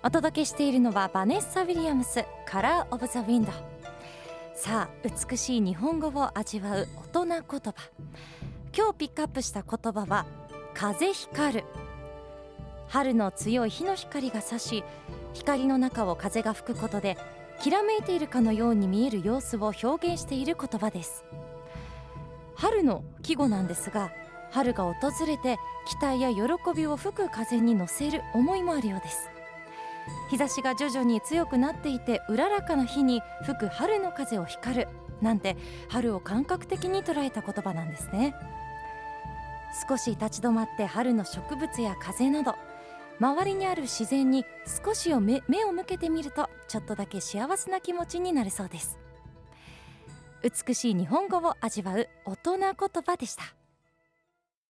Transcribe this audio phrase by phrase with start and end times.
[0.00, 3.50] お届けしているのはバネッサ・ウィリアムスカラー・オブ・ザ・ウィンド。
[4.54, 7.74] さあ美しい日本語を味わう大人言葉。
[8.76, 10.24] 今日ピックアップした言葉は
[10.72, 11.64] 風光る。
[12.86, 14.84] 春の強い日の光が差し
[15.34, 17.18] 光の中を風が吹くことで
[17.60, 21.24] きらめいているかのように見える様子を表現している言葉です。
[22.54, 24.12] 春の季語なんですが
[24.52, 24.94] 春が訪
[25.26, 29.28] れて期待や喜びを吹く風に乗せる思いもあるようです。
[30.30, 34.88] 日差しが徐々に強くなっていてうららかな日に吹く春の風を光る
[35.20, 35.56] なんて
[35.88, 38.34] 春を感覚的に捉えた言葉なんですね。
[39.88, 42.54] 少し立ち止まって春の植物や風など
[43.20, 44.44] 周りにある自然に
[44.84, 48.98] 少しを目目を向けてみるとちょっとだけ幸せな気持ちになれそうです。
[50.42, 52.72] 美しい日本語を味わう大人言
[53.04, 53.42] 葉でした。